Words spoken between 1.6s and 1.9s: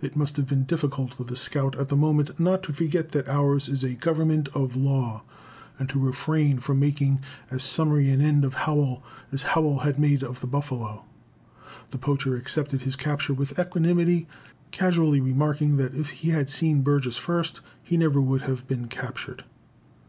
at